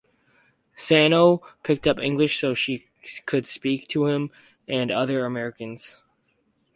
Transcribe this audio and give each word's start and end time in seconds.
Sano 0.75 1.43
picked 1.61 1.85
up 1.85 1.99
English 1.99 2.39
so 2.39 2.55
she 2.55 2.87
could 3.27 3.45
speak 3.45 3.87
to 3.89 4.07
him 4.07 4.31
and 4.67 4.89
other 4.89 5.27
Americans. 5.27 6.01